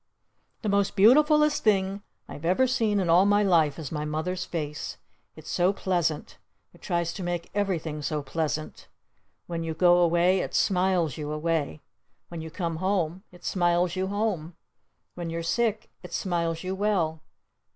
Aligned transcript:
The 0.63 0.67
most 0.69 0.95
beautifulest 0.95 1.63
thing 1.63 2.01
I've 2.27 2.43
ever 2.43 2.65
seen 2.65 2.99
in 2.99 3.07
all 3.07 3.23
my 3.27 3.43
life 3.43 3.77
is 3.77 3.91
my 3.91 4.03
Mother's 4.03 4.45
face! 4.45 4.97
It's 5.35 5.51
so 5.51 5.71
pleasant! 5.73 6.39
It 6.73 6.81
tries 6.81 7.13
to 7.13 7.21
make 7.21 7.51
everything 7.53 8.01
so 8.01 8.23
pleasant! 8.23 8.87
When 9.45 9.63
you 9.63 9.75
go 9.75 9.99
away 9.99 10.39
it 10.39 10.55
smiles 10.55 11.17
you 11.19 11.31
away! 11.31 11.81
When 12.29 12.41
you 12.41 12.49
come 12.49 12.77
home 12.77 13.21
it 13.31 13.43
smiles 13.43 13.95
you 13.95 14.07
home! 14.07 14.55
When 15.13 15.29
you're 15.29 15.43
sick 15.43 15.91
it 16.01 16.13
smiles 16.13 16.63
you 16.63 16.73
well! 16.73 17.21